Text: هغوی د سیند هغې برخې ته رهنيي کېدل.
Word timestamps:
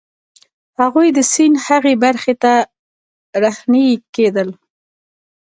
هغوی 0.79 1.07
د 1.17 1.19
سیند 1.31 1.55
هغې 1.67 1.93
برخې 2.03 2.33
ته 2.43 2.53
رهنيي 3.43 3.93
کېدل. 4.15 4.49